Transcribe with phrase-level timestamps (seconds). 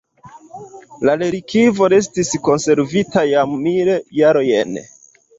[1.09, 4.73] La relikvo restis konservita jam mil jarojn.